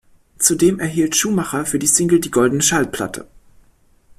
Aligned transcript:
Zudem 0.39 0.79
erhielt 0.79 1.15
Schuhmacher 1.15 1.63
für 1.67 1.77
die 1.77 1.85
Single 1.85 2.19
die 2.19 2.31
Goldene 2.31 2.63
Schallplatte. 2.63 3.27